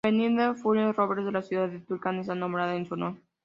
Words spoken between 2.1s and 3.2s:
está nombrada en su honor.